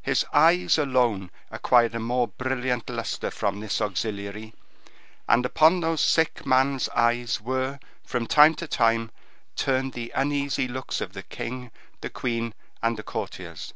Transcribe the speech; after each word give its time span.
His 0.00 0.24
eyes 0.32 0.78
alone 0.78 1.30
acquired 1.50 1.94
a 1.94 1.98
more 2.00 2.28
brilliant 2.28 2.88
luster 2.88 3.30
from 3.30 3.60
this 3.60 3.82
auxiliary, 3.82 4.54
and 5.28 5.44
upon 5.44 5.80
those 5.80 6.00
sick 6.00 6.46
man's 6.46 6.88
eyes 6.96 7.38
were, 7.38 7.78
from 8.02 8.26
time 8.26 8.54
to 8.54 8.66
time, 8.66 9.10
turned 9.56 9.92
the 9.92 10.10
uneasy 10.14 10.68
looks 10.68 11.02
of 11.02 11.12
the 11.12 11.22
king, 11.22 11.70
the 12.00 12.08
queen, 12.08 12.54
and 12.82 12.96
the 12.96 13.02
courtiers. 13.02 13.74